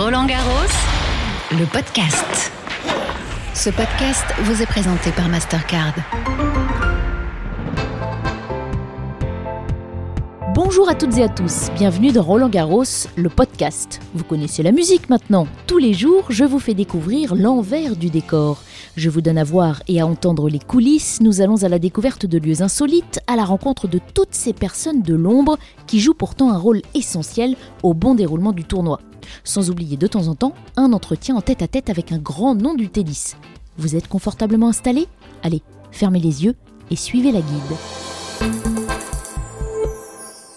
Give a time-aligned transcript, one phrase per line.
[0.00, 0.70] Roland Garros,
[1.50, 2.52] le podcast.
[3.52, 5.92] Ce podcast vous est présenté par Mastercard.
[10.54, 12.84] Bonjour à toutes et à tous, bienvenue dans Roland Garros,
[13.16, 14.00] le podcast.
[14.14, 15.48] Vous connaissez la musique maintenant.
[15.66, 18.62] Tous les jours, je vous fais découvrir l'envers du décor.
[18.96, 21.20] Je vous donne à voir et à entendre les coulisses.
[21.20, 25.02] Nous allons à la découverte de lieux insolites, à la rencontre de toutes ces personnes
[25.02, 25.58] de l'ombre
[25.88, 29.00] qui jouent pourtant un rôle essentiel au bon déroulement du tournoi.
[29.44, 32.54] Sans oublier de temps en temps un entretien en tête à tête avec un grand
[32.54, 33.36] nom du tennis.
[33.76, 35.06] Vous êtes confortablement installé?
[35.42, 36.54] Allez, fermez les yeux
[36.90, 38.78] et suivez la guide.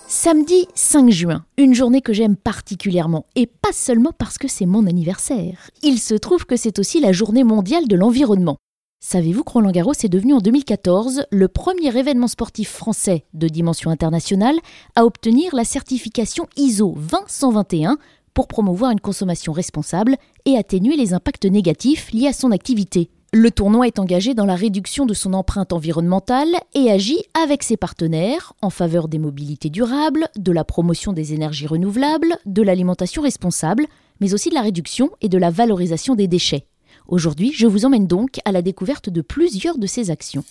[0.08, 4.86] Samedi 5 juin, une journée que j'aime particulièrement, et pas seulement parce que c'est mon
[4.86, 5.72] anniversaire.
[5.82, 8.58] Il se trouve que c'est aussi la journée mondiale de l'environnement.
[9.04, 13.90] Savez-vous que Roland Garros est devenu en 2014 le premier événement sportif français de dimension
[13.90, 14.60] internationale
[14.96, 17.98] à obtenir la certification ISO 20121
[18.34, 23.10] pour promouvoir une consommation responsable et atténuer les impacts négatifs liés à son activité.
[23.34, 27.78] Le tournoi est engagé dans la réduction de son empreinte environnementale et agit avec ses
[27.78, 33.88] partenaires en faveur des mobilités durables, de la promotion des énergies renouvelables, de l'alimentation responsable,
[34.20, 36.66] mais aussi de la réduction et de la valorisation des déchets.
[37.08, 40.44] Aujourd'hui, je vous emmène donc à la découverte de plusieurs de ces actions.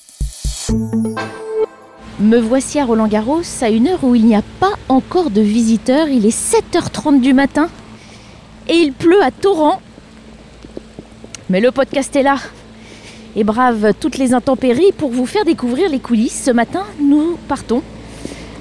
[2.19, 5.41] Me voici à Roland Garros à une heure où il n'y a pas encore de
[5.41, 6.09] visiteurs.
[6.09, 7.69] Il est 7h30 du matin
[8.69, 9.81] et il pleut à torrent.
[11.49, 12.37] Mais le podcast est là
[13.37, 16.43] et brave toutes les intempéries pour vous faire découvrir les coulisses.
[16.45, 17.83] Ce matin, nous partons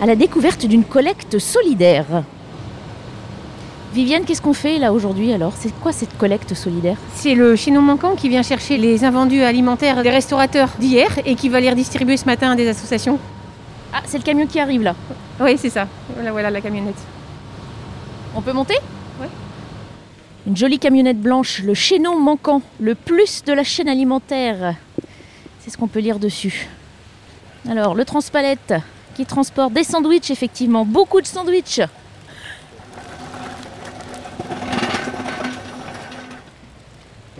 [0.02, 2.24] à la découverte d'une collecte solidaire.
[3.94, 5.54] Viviane, qu'est-ce qu'on fait là aujourd'hui alors?
[5.60, 6.98] C'est quoi cette collecte solidaire?
[7.16, 11.50] C'est le chaînon manquant qui vient chercher les invendus alimentaires des restaurateurs d'hier et qui
[11.50, 13.20] va les redistribuer ce matin à des associations.
[13.94, 14.96] Ah, c'est le camion qui arrive là.
[15.40, 15.88] Oui, c'est ça.
[16.14, 17.00] Voilà, voilà la camionnette.
[18.36, 18.76] On peut monter
[19.20, 19.28] Oui.
[20.48, 24.76] Une jolie camionnette blanche, le chaînon manquant, le plus de la chaîne alimentaire.
[25.60, 26.68] C'est ce qu'on peut lire dessus.
[27.70, 28.74] Alors, le transpalette
[29.16, 31.82] qui transporte des sandwichs, effectivement, beaucoup de sandwichs.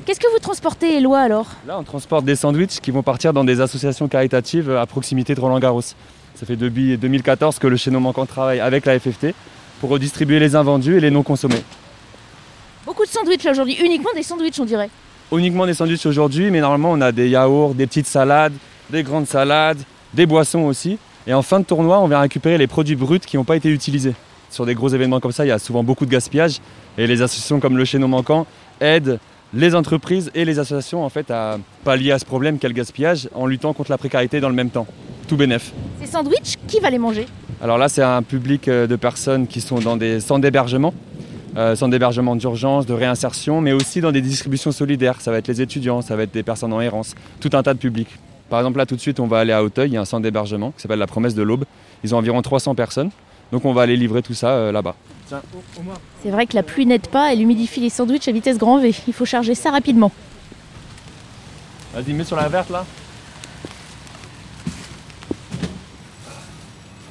[0.06, 1.46] Qu'est-ce que vous transportez, Éloi, alors?
[1.68, 5.40] Là, on transporte des sandwichs qui vont partir dans des associations caritatives à proximité de
[5.40, 5.82] Roland Garros.
[6.40, 9.34] Ça fait depuis 2014 que le chaînon manquant travaille avec la FFT
[9.82, 11.62] pour redistribuer les invendus et les non consommés.
[12.86, 14.90] Beaucoup de sandwichs là aujourd'hui, uniquement des sandwichs, on dirait.
[15.34, 18.54] Uniquement des sandwichs aujourd'hui, mais normalement, on a des yaourts, des petites salades,
[18.90, 19.80] des grandes salades,
[20.14, 20.98] des boissons aussi.
[21.28, 23.68] Et en fin de tournoi, on vient récupérer les produits bruts qui n'ont pas été
[23.70, 24.14] utilisés.
[24.50, 26.60] Sur des gros événements comme ça, il y a souvent beaucoup de gaspillage.
[26.98, 28.48] Et les associations comme le chaînon manquant
[28.80, 29.20] aident
[29.54, 33.28] les entreprises et les associations en fait à pallier à ce problème qu'est le gaspillage
[33.36, 34.88] en luttant contre la précarité dans le même temps.
[35.30, 35.72] Tout bénef.
[36.02, 37.28] Ces sandwichs, qui va les manger?
[37.62, 40.92] Alors là, c'est un public euh, de personnes qui sont dans des centres d'hébergement,
[41.56, 45.22] euh, centres d'hébergement d'urgence, de réinsertion, mais aussi dans des distributions solidaires.
[45.22, 47.76] Ça va être les étudiants, ça va être des personnes en errance, tout un tas
[47.76, 48.10] de publics.
[48.50, 50.06] Par exemple, là tout de suite, on va aller à Auteuil, il y a un
[50.06, 51.66] centre d'hébergement qui s'appelle la Promesse de l'Aube.
[52.04, 53.12] Ils ont environ 300 personnes,
[53.52, 54.96] donc on va aller livrer tout ça euh, là-bas.
[56.24, 58.96] C'est vrai que la pluie n'aide pas, elle humidifie les sandwichs à vitesse grand V.
[59.06, 60.12] Il faut charger ça rapidement.
[61.94, 62.84] Vas-y, mets sur la verte là.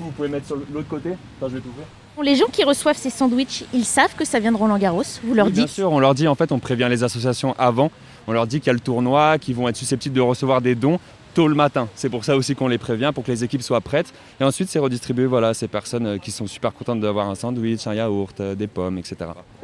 [0.01, 1.11] Vous pouvez mettre sur l'autre côté,
[1.41, 1.85] je vais t'ouvrir.
[2.23, 5.03] Les gens qui reçoivent ces sandwichs, ils savent que ça vient de Roland Garros.
[5.23, 7.93] Vous leur Oui, bien sûr, on leur dit en fait, on prévient les associations avant.
[8.27, 10.75] On leur dit qu'il y a le tournoi, qu'ils vont être susceptibles de recevoir des
[10.75, 10.99] dons
[11.39, 11.87] tôt le matin.
[11.95, 14.13] C'est pour ça aussi qu'on les prévient, pour que les équipes soient prêtes.
[14.41, 17.37] Et ensuite, c'est redistribué voilà, à ces personnes euh, qui sont super contentes d'avoir un
[17.37, 19.17] sandwich, un yaourt, euh, des pommes, etc.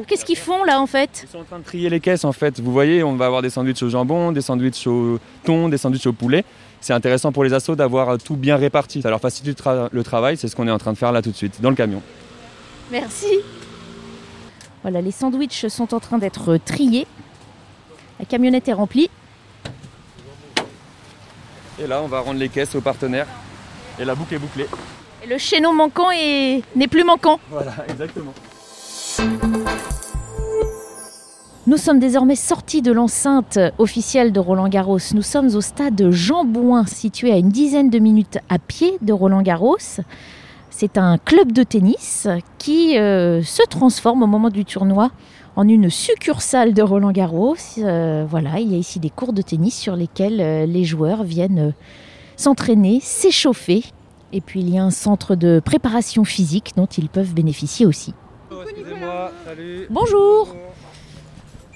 [0.07, 2.31] Qu'est-ce qu'ils font là en fait Ils sont en train de trier les caisses en
[2.31, 2.61] fait.
[2.61, 6.07] Vous voyez, on va avoir des sandwichs au jambon, des sandwichs au thon, des sandwichs
[6.07, 6.45] au poulet.
[6.81, 9.03] C'est intéressant pour les assos d'avoir euh, tout bien réparti.
[9.03, 11.11] Ça leur facilite le tra- le travail, c'est ce qu'on est en train de faire
[11.11, 12.03] là tout de suite, dans le camion.
[12.93, 13.27] Merci.
[14.83, 17.09] Voilà, les sandwichs sont en train d'être triés.
[18.21, 19.11] La camionnette est remplie.
[21.83, 23.27] Et là, on va rendre les caisses aux partenaires.
[23.99, 24.67] Et la boucle est bouclée.
[25.25, 26.63] Et le chaînon manquant est...
[26.77, 27.41] n'est plus manquant.
[27.51, 28.33] Voilà, exactement.
[31.67, 34.99] Nous sommes désormais sortis de l'enceinte officielle de Roland Garros.
[35.15, 39.13] Nous sommes au stade Jean Bouin, situé à une dizaine de minutes à pied de
[39.13, 39.79] Roland Garros.
[40.71, 42.29] C'est un club de tennis
[42.59, 45.11] qui euh, se transforme au moment du tournoi
[45.57, 47.57] en une succursale de Roland Garros.
[47.79, 51.25] Euh, voilà, il y a ici des cours de tennis sur lesquels euh, les joueurs
[51.25, 51.73] viennent euh,
[52.37, 53.85] s'entraîner, s'échauffer.
[54.33, 58.15] Et puis il y a un centre de préparation physique dont ils peuvent bénéficier aussi.
[59.47, 59.87] Salut.
[59.91, 60.55] Bonjour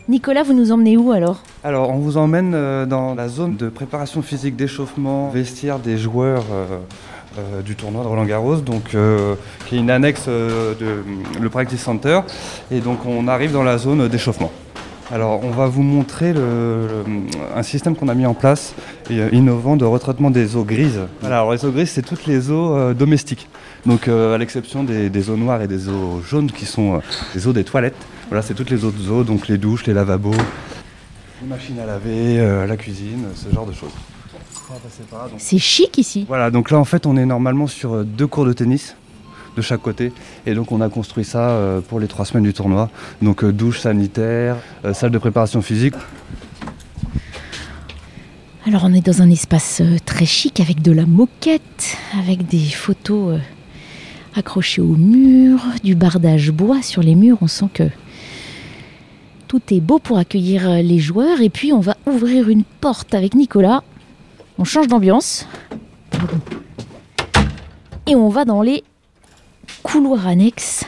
[0.09, 1.43] Nicolas, vous nous emmenez où alors?
[1.63, 6.45] Alors, on vous emmène euh, dans la zone de préparation physique d'échauffement, vestiaire des joueurs
[6.51, 6.79] euh,
[7.37, 9.35] euh, du tournoi de Roland Garros, donc, euh,
[9.67, 12.21] qui est une annexe euh, de le Practice Center.
[12.71, 14.51] Et donc on arrive dans la zone d'échauffement.
[15.11, 17.05] Alors on va vous montrer le- le-
[17.57, 18.75] un système qu'on a mis en place
[19.11, 21.01] et, euh, innovant de retraitement des eaux grises.
[21.21, 23.49] Voilà, alors les eaux grises, c'est toutes les eaux domestiques.
[23.87, 27.01] Donc à l'exception des, des eaux noires et des eaux jaunes qui sont
[27.35, 27.97] les eaux des toilettes.
[28.29, 30.33] Voilà, c'est toutes les autres eaux, donc les douches, les lavabos,
[31.43, 33.93] les machines à laver, la cuisine, ce genre de choses.
[35.39, 36.25] C'est chic ici.
[36.29, 38.97] voilà, donc là en fait on est normalement sur euh, deux cours de tennis
[39.59, 40.13] de chaque côté
[40.47, 42.91] et donc on a construit ça euh, pour les trois semaines du tournoi.
[43.23, 45.95] Donc euh, douche sanitaire, euh, salle de préparation physique.
[48.67, 53.41] Alors on est dans un espace très chic avec de la moquette, avec des photos
[54.37, 57.39] accrochées au mur, du bardage bois sur les murs.
[57.41, 57.89] On sent que
[59.49, 61.41] tout est beau pour accueillir les joueurs.
[61.41, 63.83] Et puis on va ouvrir une porte avec Nicolas.
[64.59, 65.47] On change d'ambiance.
[68.07, 68.83] Et on va dans les
[69.83, 70.85] couloirs annexes.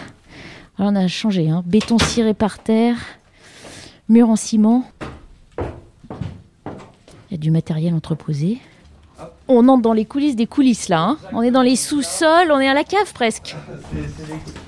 [0.79, 1.63] Alors on a changé, hein.
[1.67, 2.97] béton ciré par terre,
[4.09, 4.85] mur en ciment.
[7.29, 8.59] Il y a du matériel entreposé.
[9.49, 11.01] On entre dans les coulisses des coulisses là.
[11.03, 11.19] hein.
[11.33, 13.55] On est dans les sous-sols, on est à la cave presque.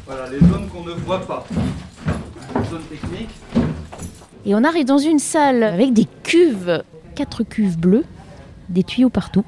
[0.06, 1.46] Voilà, les zones qu'on ne voit pas.
[2.70, 3.30] Zone technique.
[4.44, 6.82] Et on arrive dans une salle avec des cuves,
[7.14, 8.04] quatre cuves bleues,
[8.72, 9.44] des tuyaux partout.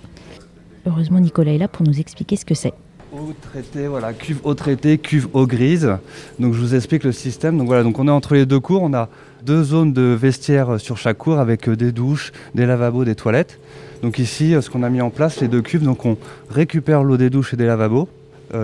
[0.87, 2.75] Heureusement Nicolas est là pour nous expliquer ce que c'est.
[3.13, 5.91] Eau traitée, voilà, cuve eau traitée, cuve eau grise.
[6.39, 7.57] Donc je vous explique le système.
[7.59, 9.09] Donc voilà, donc on est entre les deux cours, on a
[9.45, 13.61] deux zones de vestiaires sur chaque cours avec euh, des douches, des lavabos, des toilettes.
[14.03, 16.19] Donc ici, euh, ce qu'on a mis en place, les deux cuves, donc on
[16.51, 18.09] récupère l'eau des douches et des lavabos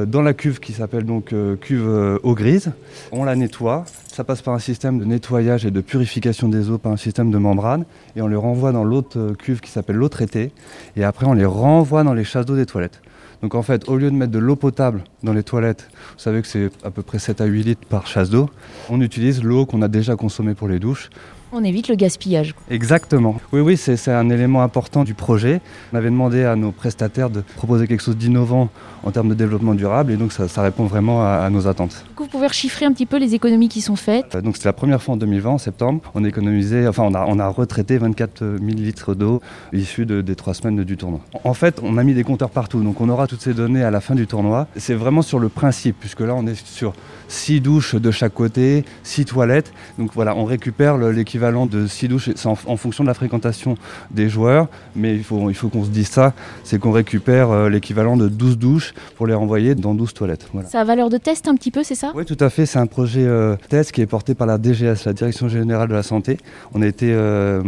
[0.07, 2.73] dans la cuve qui s'appelle donc euh, cuve euh, eau grise.
[3.13, 3.85] On la nettoie.
[4.07, 7.31] Ça passe par un système de nettoyage et de purification des eaux par un système
[7.31, 7.85] de membrane
[8.17, 10.53] et on les renvoie dans l'autre euh, cuve qui s'appelle l'eau traitée
[10.97, 13.01] et après on les renvoie dans les chasses d'eau des toilettes.
[13.43, 16.43] Donc en fait, au lieu de mettre de l'eau potable dans les toilettes, vous savez
[16.43, 18.51] que c'est à peu près 7 à 8 litres par chasse d'eau,
[18.91, 21.09] on utilise l'eau qu'on a déjà consommée pour les douches.
[21.53, 22.55] On évite le gaspillage.
[22.71, 23.41] Exactement.
[23.53, 25.61] Oui, oui, c'est c'est un élément important du projet.
[25.93, 28.69] On avait demandé à nos prestataires de proposer quelque chose d'innovant
[29.03, 32.05] en termes de développement durable et donc ça, ça répond vraiment à, à nos attentes.
[32.09, 34.35] Du coup, vous pouvez rechiffrer un petit peu les économies qui sont faites.
[34.37, 37.15] Euh, Donc c'était la première fois en 2020, en septembre, on a économisé, enfin on
[37.15, 39.41] a, on a retraité 24 000 litres d'eau
[39.73, 41.21] issus de- des trois semaines du tournoi.
[41.45, 43.91] En fait, on a mis des compteurs partout, donc on aura toutes ces données à
[43.91, 44.69] la fin du tournoi.
[44.77, 46.93] C'est vraiment sur le principe, puisque là on est sur
[47.29, 49.73] 6 douches de chaque côté, 6 toilettes.
[49.99, 53.15] Donc voilà, on récupère le- l'équivalent de 6 douches, c'est en, en fonction de la
[53.15, 53.77] fréquentation
[54.11, 56.35] des joueurs, mais il faut, il faut qu'on se dise ça,
[56.65, 60.47] c'est qu'on récupère euh, l'équivalent de 12 douches pour les renvoyer dans 12 toilettes.
[60.53, 60.69] Voilà.
[60.69, 62.13] Ça a valeur de test un petit peu, c'est ça?
[62.15, 62.67] Oui, tout à fait.
[62.67, 65.95] C'est un projet euh, test qui est porté par la DGS, la Direction Générale de
[65.95, 66.37] la Santé.
[66.75, 67.63] On a été euh,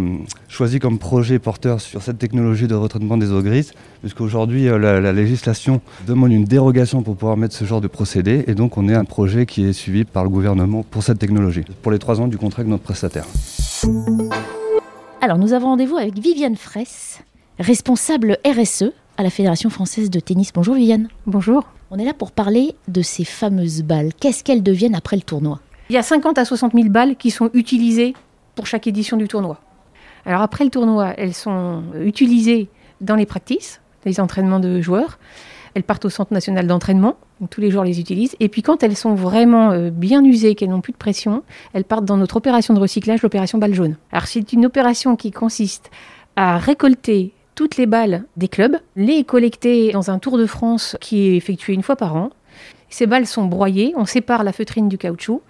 [0.48, 3.72] choisi comme projet porteur sur cette technologie de retraitement des eaux grises,
[4.02, 8.44] puisqu'aujourd'hui, euh, la, la législation demande une dérogation pour pouvoir mettre ce genre de procédé.
[8.48, 11.64] Et donc, on est un projet qui est suivi par le gouvernement pour cette technologie,
[11.82, 13.24] pour les trois ans du contrat avec notre prestataire.
[15.20, 17.20] Alors, nous avons rendez-vous avec Viviane Fraisse,
[17.58, 20.52] responsable RSE à la Fédération française de tennis.
[20.52, 21.08] Bonjour Viviane.
[21.26, 21.64] Bonjour.
[21.90, 24.12] On est là pour parler de ces fameuses balles.
[24.20, 25.60] Qu'est-ce qu'elles deviennent après le tournoi?
[25.88, 28.14] Il y a 50 à 60 000 balles qui sont utilisées
[28.54, 29.58] pour chaque édition du tournoi.
[30.26, 32.68] Alors après le tournoi, elles sont utilisées
[33.00, 35.18] dans les practices, les entraînements de joueurs.
[35.74, 38.36] Elles partent au centre national d'entraînement, donc tous les joueurs les utilisent.
[38.38, 41.42] Et puis quand elles sont vraiment euh, bien usées, qu'elles n'ont plus de pression,
[41.72, 43.96] elles partent dans notre opération de recyclage, l'opération balle jaune.
[44.12, 45.90] Alors c'est une opération qui consiste
[46.36, 51.26] à récolter toutes les balles des clubs, les collecter dans un tour de France qui
[51.26, 52.30] est effectué une fois par an.
[52.88, 55.42] Ces balles sont broyées, on sépare la feutrine du caoutchouc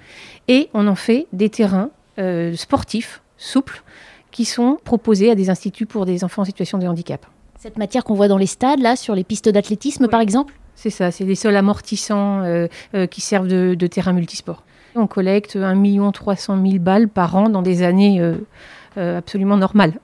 [0.49, 3.83] et on en fait des terrains euh, sportifs, souples,
[4.31, 7.27] qui sont proposés à des instituts pour des enfants en situation de handicap.
[7.59, 10.55] Cette matière qu'on voit dans les stades, là, sur les pistes d'athlétisme par exemple?
[10.75, 14.63] C'est ça, c'est des sols amortissants euh, euh, qui servent de, de terrain multisport.
[14.95, 19.95] On collecte 1 300 000 balles par an dans des années euh, absolument normales.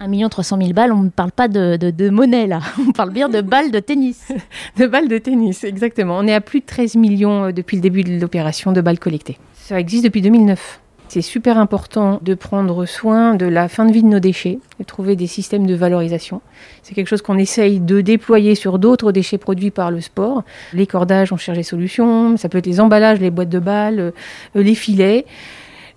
[0.00, 3.10] 1 300 000 balles, on ne parle pas de, de- de monnaie là, on parle
[3.10, 4.32] bien de balles de tennis.
[4.76, 6.18] De balles de tennis, exactement.
[6.18, 9.38] On est à plus de 13 millions depuis le début de l'opération de balles collectées.
[9.54, 10.80] Ça existe depuis 2009.
[11.14, 14.84] C'est super important de prendre soin de la fin de vie de nos déchets, de
[14.84, 16.40] trouver des systèmes de valorisation.
[16.82, 20.42] C'est quelque chose qu'on essaye de déployer sur d'autres déchets produits par le sport.
[20.72, 22.36] Les cordages, on cherche des solutions.
[22.36, 24.10] Ça peut être les emballages, les boîtes de balles, euh,
[24.56, 25.24] les filets.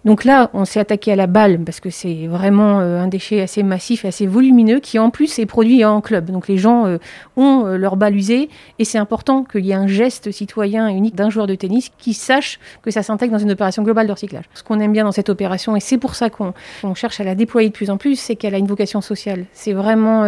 [0.06, 3.42] Donc là, on s'est attaqué à la balle parce que c'est vraiment euh, un déchet
[3.42, 6.30] assez massif assez volumineux qui en plus est produit en club.
[6.32, 6.98] Donc les gens euh,
[7.36, 8.50] ont euh, leur balle usée
[8.80, 12.14] et c'est important qu'il y ait un geste citoyen unique d'un joueur de tennis qui
[12.14, 14.46] sache que ça s'intègre dans une opération globale de recyclage.
[14.54, 16.54] Ce qu'on aime bien dans cette opération et c'est pour ça qu'on
[16.96, 19.46] cherche à la déployer de plus en plus, c'est qu'elle a une vocation sociale.
[19.52, 20.26] C'est vraiment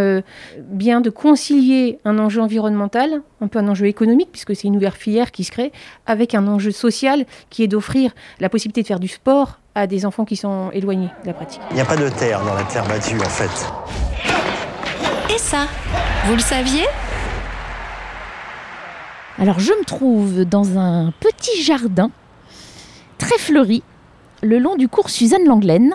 [0.70, 4.92] bien de concilier un enjeu environnemental, un peu un enjeu économique puisque c'est une nouvelle
[4.92, 5.72] filière qui se crée,
[6.06, 10.06] avec un enjeu social qui est d'offrir la possibilité de faire du sport à des
[10.06, 11.62] enfants qui sont éloignés de la pratique.
[11.72, 13.72] Il n'y a pas de terre dans la terre battue en fait.
[15.34, 15.68] Et ça,
[16.26, 16.86] vous le saviez?
[19.38, 22.12] Alors je me trouve dans un petit jardin
[23.18, 23.84] très fleuri
[24.42, 25.94] le long du cours Suzanne Langlaine.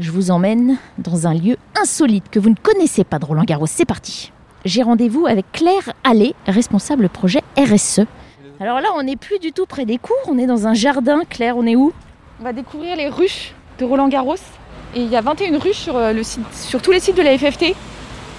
[0.00, 3.66] Je vous emmène dans un lieu insolite que vous ne connaissez pas de Roland Garros.
[3.66, 4.32] C'est parti.
[4.64, 8.00] J'ai rendez-vous avec Claire Allais, responsable projet RSE.
[8.58, 11.22] Alors là, on n'est plus du tout près des cours, on est dans un jardin.
[11.28, 11.92] Claire, on est où?
[12.40, 14.34] On va découvrir les ruches de Roland Garros.
[14.94, 17.22] Et il y a 21 ruches sur, euh, le site, sur tous les sites de
[17.22, 17.74] la FFT.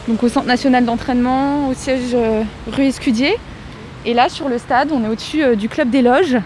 [0.07, 3.35] Donc au Centre national d'entraînement, au siège euh, rue Escudier.
[4.05, 6.37] Et là, sur le stade, on est au-dessus euh, du club des loges,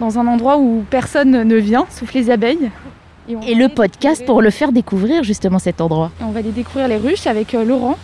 [0.00, 2.70] dans un endroit où personne ne vient, sauf les abeilles.
[3.28, 6.10] on Et le podcast découvrir- pour le faire découvrir justement cet endroit.
[6.20, 7.98] On va aller découvrir les ruches avec euh, Laurent.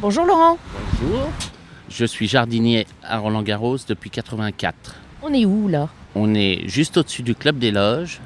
[0.00, 0.56] Bonjour Laurent.
[1.00, 1.20] Bonjour.
[1.90, 4.74] Je suis jardinier à Roland-Garros depuis 84.
[5.22, 5.88] On est où là?
[6.14, 8.20] On est juste au-dessus du club des loges,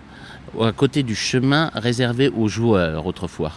[0.60, 3.52] à côté du chemin réservé aux joueurs autrefois.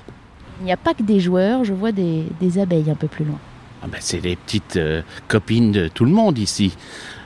[0.62, 3.26] Il n'y a pas que des joueurs, je vois des, des abeilles un peu plus
[3.26, 3.40] loin.
[3.84, 6.76] Ah ben, c'est les petites euh, copines de tout le monde ici.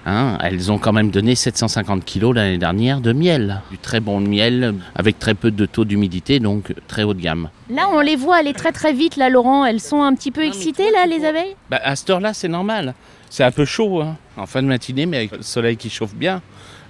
[0.06, 3.62] Hein, elles ont quand même donné 750 kilos l'année dernière de miel.
[3.72, 7.50] Du très bon miel avec très peu de taux d'humidité, donc très haut de gamme.
[7.70, 9.66] Là, on les voit aller très très vite là, Laurent.
[9.66, 11.56] Elles sont un petit peu excitées là, les abeilles?
[11.70, 12.94] Bah, à cette heure-là, c'est normal.
[13.30, 16.16] C'est un peu chaud hein, en fin de matinée, mais avec le soleil qui chauffe
[16.16, 16.42] bien.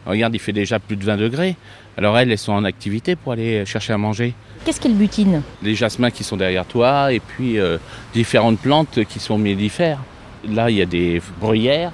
[0.06, 1.56] Regarde, il fait déjà plus de 20 degrés.
[1.98, 4.34] Alors elles, elles sont en activité pour aller chercher à manger.
[4.64, 7.78] Qu'est-ce qu'elles butinent Les jasmins qui sont derrière toi, et puis euh,
[8.14, 10.00] différentes plantes qui sont mellifères.
[10.48, 11.92] Là, il y a des bruyères.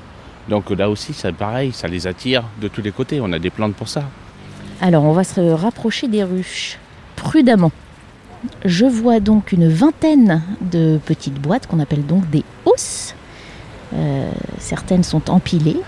[0.49, 3.19] Donc là aussi, c'est pareil, ça les attire de tous les côtés.
[3.21, 4.03] On a des plantes pour ça.
[4.81, 6.79] Alors, on va se rapprocher des ruches
[7.15, 7.71] prudemment.
[8.65, 13.13] Je vois donc une vingtaine de petites boîtes qu'on appelle donc des hausses.
[13.93, 15.81] Euh, certaines sont empilées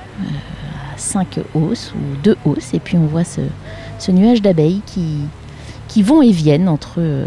[0.98, 2.74] 5 hausses ou 2 hausses.
[2.74, 3.42] Et puis on voit ce,
[4.12, 5.18] nuage d'abeilles qui,
[5.88, 7.26] qui vont et viennent entre euh,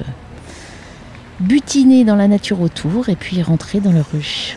[1.41, 4.57] butiner dans la nature autour et puis rentrer dans leur ruche.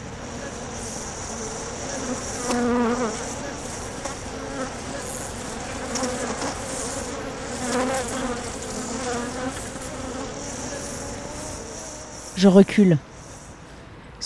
[12.35, 12.97] Je recule.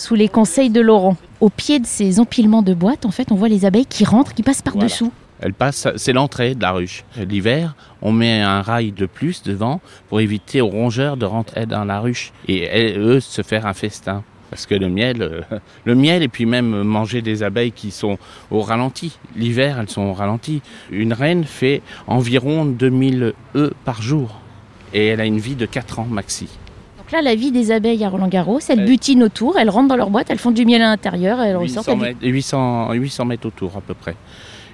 [0.04, 3.36] Sous les conseils de Laurent, au pied de ces empilements de boîtes, en fait, on
[3.36, 5.10] voit les abeilles qui rentrent, qui passent par-dessous.
[5.40, 7.06] Elle passe, c'est l'entrée de la ruche.
[7.16, 9.80] L'hiver, on met un rail de plus devant
[10.10, 13.72] pour éviter aux rongeurs de rentrer dans la ruche et elles, eux se faire un
[13.72, 14.22] festin.
[14.50, 15.40] Parce que le miel, euh,
[15.86, 18.18] le miel et puis même manger des abeilles qui sont
[18.50, 19.18] au ralenti.
[19.36, 20.60] L'hiver, elles sont au ralenti.
[20.90, 24.38] Une reine fait environ 2000 œufs par jour
[24.92, 26.50] et elle a une vie de 4 ans maxi.
[27.04, 28.84] Donc là, la vie des abeilles à Roland-Garros, elles Ouais.
[28.86, 31.80] butinent autour, elles rentrent dans leur boîte, elles font du miel à l'intérieur, elles 800
[31.80, 31.88] ressortent.
[32.00, 34.16] elles- mètres, 800, 800 mètres autour à peu près.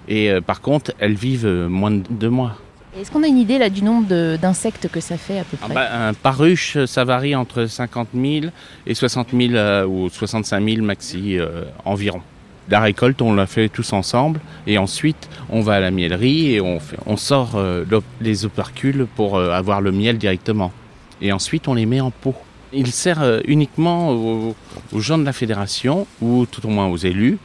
[0.08, 2.56] Et euh, par contre, elles vivent euh, moins de deux mois.
[2.99, 5.64] Est-ce qu'on a une idée là du nombre d'insectes que ça fait à peu Ah
[5.66, 5.75] près?
[5.75, 8.46] bah, un par ruche, ça varie entre 50 000
[8.87, 12.20] et 60 000 euh, ou 65 000 maxi euh, environ.
[12.68, 16.60] La récolte, on la fait tous ensemble et ensuite on va à la miellerie et
[16.60, 17.84] on, fait- on sort euh,
[18.20, 20.72] les opercules pour euh, avoir le miel directement.
[21.20, 22.34] Et ensuite on les met en pot.
[22.72, 24.54] Il sert euh, uniquement aux,
[24.96, 27.38] gens de la fédération ou tout au moins aux élus.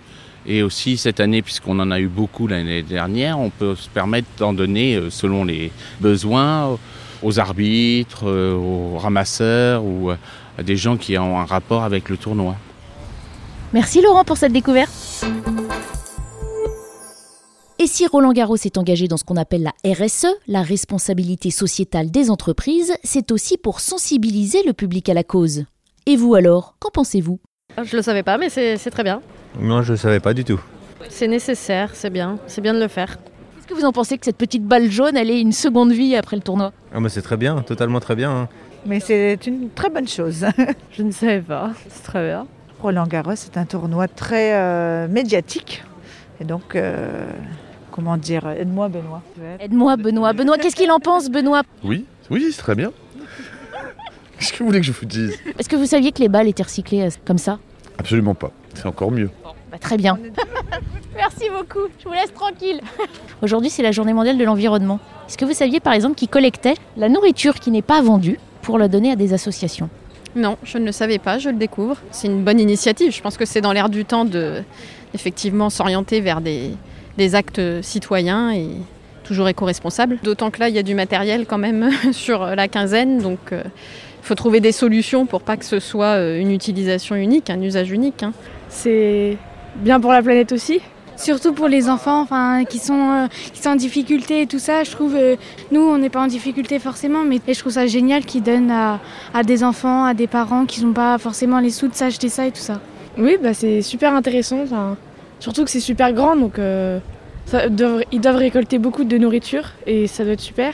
[0.48, 4.28] Et aussi cette année, puisqu'on en a eu beaucoup l'année dernière, on peut se permettre
[4.38, 6.78] d'en donner euh, selon les besoins
[7.24, 12.18] aux arbitres, euh, aux ramasseurs ou à des gens qui ont un rapport avec le
[12.18, 12.56] tournoi.
[13.74, 15.26] Merci Laurent pour cette découverte.
[17.96, 22.30] Si Roland Garros est engagé dans ce qu'on appelle la RSE, la responsabilité sociétale des
[22.30, 25.64] entreprises, c'est aussi pour sensibiliser le public à la cause.
[26.06, 27.40] Et vous alors, qu'en pensez-vous?
[27.82, 29.22] Je le savais pas, mais c'est c'est très bien.
[29.58, 30.60] Moi, je ne savais pas du tout.
[31.08, 32.38] C'est nécessaire, c'est bien.
[32.48, 33.18] C'est bien de le faire.
[33.58, 36.18] Est-ce que vous en pensez que cette petite balle jaune, elle ait une seconde vie
[36.18, 36.74] après le tournoi?
[36.94, 38.30] Ah, mais c'est très bien, totalement très bien.
[38.30, 38.50] hein.
[38.86, 40.46] Mais c'est une très bonne chose.
[40.92, 41.72] Je ne savais pas.
[41.88, 42.46] C'est très bien.
[42.82, 45.82] Roland Garros est un tournoi très euh, médiatique.
[46.42, 47.26] Et donc, euh,
[47.96, 49.22] comment dire, aide-moi Benoît.
[49.62, 50.34] Aide-moi Benoît.
[50.34, 51.62] Benoît, qu'est-ce qu'il en pense Benoît?
[51.82, 52.92] Oui, oui, c'est très bien.
[54.38, 55.40] Qu'est-ce que vous voulez que je vous dise?
[55.58, 57.58] Est-ce que vous saviez que les balles étaient recyclées euh, comme ça?
[57.98, 58.52] Absolument pas.
[58.74, 59.30] C'est encore mieux.
[59.72, 60.20] Bah, Très bien.
[61.16, 62.82] Merci beaucoup, je vous laisse tranquille.
[63.42, 65.00] Aujourd'hui c'est la journée mondiale de l'environnement.
[65.30, 68.78] Est-ce que vous saviez par exemple qu'ils collectaient la nourriture qui n'est pas vendue pour
[68.78, 69.90] la donner à des associations?
[70.36, 71.96] Non, je ne le savais pas, je le découvre.
[72.12, 73.14] C'est une bonne initiative.
[73.14, 74.64] Je pense que c'est dans l'air du temps de
[75.14, 76.72] effectivement s'orienter vers des,
[77.18, 78.68] des actes citoyens et
[79.24, 80.20] toujours éco-responsables.
[80.24, 84.28] D'autant que là, il y a du matériel quand même sur la quinzaine, donc il
[84.28, 87.92] faut trouver des solutions pour pas que ce soit euh, une utilisation unique, un usage
[87.92, 88.24] unique.
[88.24, 88.34] hein.
[88.70, 89.38] C'est
[89.76, 90.80] bien pour la planète aussi.
[91.18, 94.84] Surtout pour les enfants enfin, qui, sont, euh, qui sont en difficulté et tout ça.
[94.84, 95.36] Je trouve, euh,
[95.72, 98.72] nous, on n'est pas en difficulté forcément, mais et je trouve ça génial qu'ils donnent
[98.72, 99.00] à,
[99.34, 102.48] à des enfants, à des parents qui n'ont pas forcément les sous de s'acheter ça
[102.48, 102.82] et tout ça.
[103.18, 104.64] Oui, bah, c'est super intéressant.
[104.64, 104.98] enfin,
[105.46, 106.98] surtout que c'est super grand, donc euh,
[107.46, 107.68] ça
[108.12, 110.74] ils doivent récolter beaucoup de nourriture et ça doit être super.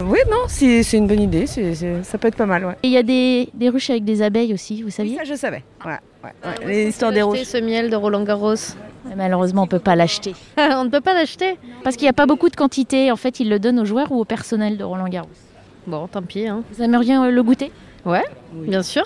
[0.00, 2.74] Oui, non, c'est une bonne idée, ça peut être pas mal, ouais.
[2.84, 5.34] Et il y a des, des ruches avec des abeilles aussi, vous saviez Ça, je
[5.34, 5.64] savais.
[5.84, 5.98] Ouais,
[6.64, 7.42] ouais, histoires des roses.
[7.42, 8.54] ce miel de Roland Garros.
[9.16, 10.34] Malheureusement, on ne peut pas l'acheter.
[10.58, 13.10] on ne peut pas l'acheter Parce qu'il n'y a pas beaucoup de quantité.
[13.10, 15.28] En fait, ils le donnent aux joueurs ou au personnel de Roland Garros.
[15.86, 16.46] Bon, tant pis.
[16.46, 16.62] Hein.
[16.72, 17.70] Vous aimeriez le goûter?
[18.06, 19.04] Ouais, bien sûr.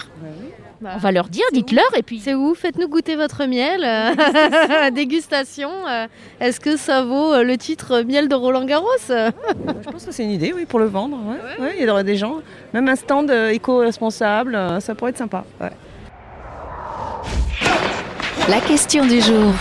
[0.85, 2.21] On va leur dire, dites-leur et puis.
[2.21, 3.83] C'est où Faites-nous goûter votre miel.
[3.85, 5.71] euh, Dégustation.
[5.89, 6.07] euh,
[6.41, 8.87] Est-ce que ça vaut euh, le titre miel de Roland Garros?
[9.09, 11.19] Je pense que c'est une idée, oui, pour le vendre.
[11.27, 11.65] Ouais.
[11.65, 12.37] Ouais, il y aurait des gens,
[12.75, 15.45] même un stand éco-responsable, ça pourrait être sympa.
[15.61, 15.71] Ouais.
[18.49, 19.53] La question du jour.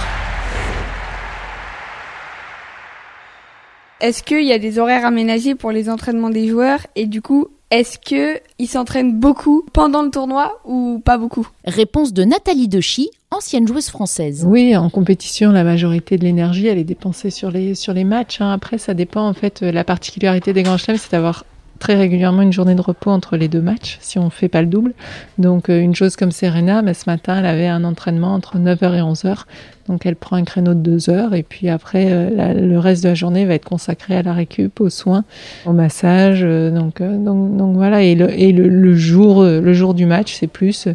[4.00, 7.48] Est-ce qu'il y a des horaires aménagés pour les entraînements des joueurs et du coup,
[7.70, 11.48] est-ce qu'ils s'entraînent beaucoup pendant le tournoi ou pas beaucoup?
[11.66, 14.46] Réponse de Nathalie Dechy, ancienne joueuse française.
[14.48, 18.40] Oui, en compétition, la majorité de l'énergie, elle est dépensée sur les, sur les matchs.
[18.42, 18.52] hein.
[18.52, 19.28] Après, ça dépend.
[19.28, 21.44] En fait, euh, la particularité des grands chelems, c'est d'avoir
[21.78, 24.62] très régulièrement une journée de repos entre les deux matchs, si on ne fait pas
[24.62, 24.94] le double.
[25.38, 28.96] Donc, euh, une chose comme Serena, bah, ce matin, elle avait un entraînement entre 9h
[28.96, 29.46] et 11h.
[29.88, 31.34] Donc, elle prend un créneau de 2 heures.
[31.34, 34.82] Et puis après, euh, le reste de la journée va être consacré à la récup,
[34.82, 35.24] aux soins,
[35.66, 36.42] au massage.
[36.44, 38.04] euh, donc, voilà.
[38.04, 40.88] Et, le, jour, le jour du match, c'est plus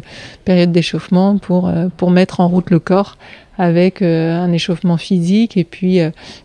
[0.45, 1.71] période d'échauffement pour,
[2.09, 3.17] mettre en route le corps
[3.57, 5.99] avec un échauffement physique et puis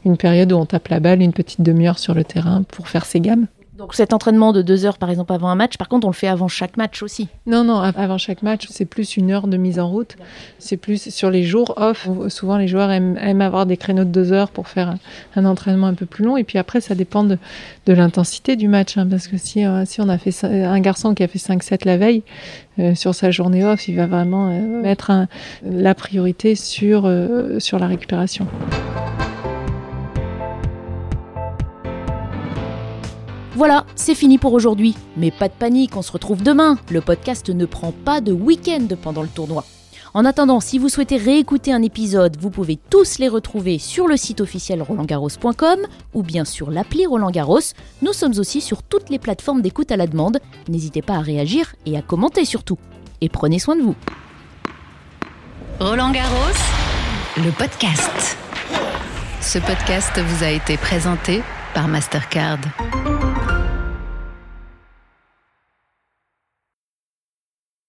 [0.05, 3.05] une période où on tape la balle une petite demi-heure sur le terrain pour faire
[3.05, 3.47] ses gammes.
[3.79, 6.15] Donc cet entraînement de deux heures, par exemple, avant un match, par contre, on le
[6.15, 7.29] fait avant chaque match aussi.
[7.47, 10.17] Non, non, av- avant chaque match, c'est plus une heure de mise en route.
[10.59, 12.09] C'est plus sur les jours off.
[12.09, 14.97] où Souvent, les joueurs aiment, avoir des créneaux de deux heures pour faire
[15.37, 16.37] un, entraînement un peu plus long.
[16.37, 17.39] Et puis après, ça dépend de,
[17.87, 18.99] l'intensité du match.
[18.99, 21.85] hein, parce que si, euh, si on a fait un garçon qui a fait 5-7
[21.85, 22.25] la veille,
[22.81, 25.13] euh, sur sa journée off, il va vraiment euh, mettre
[25.65, 28.49] la priorité sur, euh, sur la récupération.
[33.59, 34.95] Voilà, c'est fini pour aujourd'hui.
[35.17, 36.79] Mais pas de panique, on se retrouve demain.
[36.93, 39.65] Le podcast ne prend pas de week-end pendant le tournoi.
[40.15, 44.17] En attendant, si vous souhaitez réécouter un épisode, vous pouvez tous les retrouver sur le
[44.17, 45.81] site officiel rolandgarros.com
[46.15, 47.75] ou bien sur l'appli Roland Garros.
[48.01, 50.39] Nous sommes aussi sur toutes les plateformes d'écoute à la demande.
[50.69, 52.79] N'hésitez pas à réagir et à commenter surtout.
[53.21, 53.97] Et prenez soin de vous.
[55.81, 56.55] Roland Garros,
[57.39, 58.37] le podcast.
[59.41, 61.43] Ce podcast vous a été présenté
[61.75, 62.61] par Mastercard.